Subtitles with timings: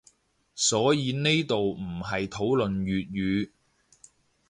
[0.55, 3.51] 所以呢度唔係討論粵語